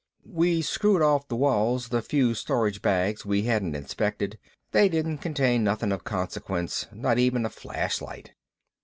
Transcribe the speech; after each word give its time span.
We 0.25 0.63
screwed 0.63 1.03
off 1.03 1.27
the 1.27 1.35
walls 1.35 1.89
the 1.89 2.01
few 2.01 2.33
storage 2.33 2.81
bags 2.81 3.23
we 3.23 3.43
hadn't 3.43 3.75
inspected. 3.75 4.39
They 4.71 4.89
didn't 4.89 5.19
contain 5.19 5.63
nothing 5.63 5.91
of 5.91 6.03
consequence, 6.03 6.87
not 6.91 7.19
even 7.19 7.45
a 7.45 7.51
flashlight. 7.51 8.31